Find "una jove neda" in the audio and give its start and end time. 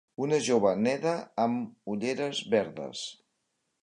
0.27-1.11